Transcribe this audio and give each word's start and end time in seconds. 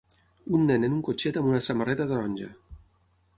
Un 0.59 0.63
nen 0.69 0.87
en 0.87 0.95
un 0.95 1.03
cotxet 1.09 1.37
amb 1.41 1.51
una 1.51 1.61
samarreta 1.67 2.09
taronja. 2.13 2.49